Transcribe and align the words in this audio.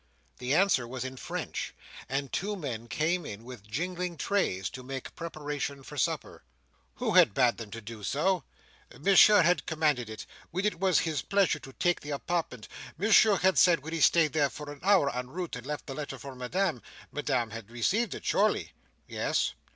The 0.39 0.55
answer 0.55 0.87
was 0.87 1.05
in 1.05 1.15
French, 1.15 1.75
and 2.09 2.33
two 2.33 2.55
men 2.55 2.87
came 2.87 3.23
in 3.23 3.43
with 3.43 3.61
jingling 3.69 4.17
trays, 4.17 4.67
to 4.71 4.81
make 4.81 5.13
preparation 5.15 5.83
for 5.83 5.95
supper. 5.95 6.41
"Who 6.95 7.11
had 7.11 7.35
bade 7.35 7.57
them 7.57 7.69
to 7.69 7.81
do 7.81 8.01
so?" 8.01 8.43
she 8.91 8.95
asked. 8.97 9.03
"Monsieur 9.05 9.41
had 9.43 9.65
commanded 9.67 10.09
it, 10.09 10.25
when 10.49 10.65
it 10.65 10.79
was 10.79 11.01
his 11.01 11.21
pleasure 11.21 11.59
to 11.59 11.73
take 11.73 11.99
the 12.01 12.09
apartment. 12.09 12.67
Monsieur 12.97 13.35
had 13.37 13.59
said, 13.59 13.81
when 13.83 13.93
he 13.93 14.01
stayed 14.01 14.33
there 14.33 14.49
for 14.49 14.71
an 14.71 14.79
hour, 14.81 15.15
en 15.15 15.27
route, 15.29 15.55
and 15.55 15.67
left 15.67 15.85
the 15.85 15.93
letter 15.93 16.17
for 16.17 16.33
Madame—Madame 16.35 17.51
had 17.51 17.69
received 17.69 18.15
it 18.15 18.25
surely?" 18.25 18.71
"Yes." 19.07 19.53